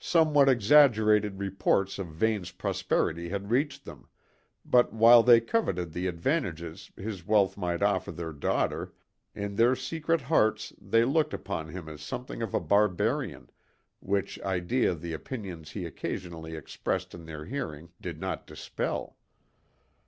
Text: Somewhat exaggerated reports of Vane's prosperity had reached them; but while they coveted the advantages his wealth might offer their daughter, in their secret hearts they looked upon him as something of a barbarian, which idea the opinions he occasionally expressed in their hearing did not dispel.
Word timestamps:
Somewhat 0.00 0.48
exaggerated 0.48 1.38
reports 1.38 1.98
of 1.98 2.06
Vane's 2.06 2.50
prosperity 2.50 3.28
had 3.28 3.50
reached 3.50 3.84
them; 3.84 4.08
but 4.64 4.90
while 4.94 5.22
they 5.22 5.38
coveted 5.38 5.92
the 5.92 6.06
advantages 6.06 6.90
his 6.96 7.26
wealth 7.26 7.58
might 7.58 7.82
offer 7.82 8.10
their 8.10 8.32
daughter, 8.32 8.94
in 9.34 9.54
their 9.56 9.76
secret 9.76 10.22
hearts 10.22 10.72
they 10.80 11.04
looked 11.04 11.34
upon 11.34 11.68
him 11.68 11.90
as 11.90 12.00
something 12.00 12.40
of 12.40 12.54
a 12.54 12.58
barbarian, 12.58 13.50
which 14.00 14.40
idea 14.40 14.94
the 14.94 15.12
opinions 15.12 15.72
he 15.72 15.84
occasionally 15.84 16.56
expressed 16.56 17.14
in 17.14 17.26
their 17.26 17.44
hearing 17.44 17.90
did 18.00 18.18
not 18.18 18.46
dispel. 18.46 19.18